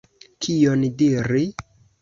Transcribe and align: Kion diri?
Kion 0.45 0.87
diri? 1.03 1.47